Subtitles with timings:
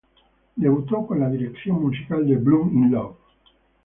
[0.55, 3.17] Debutó con la dirección musical de "Blum in Love".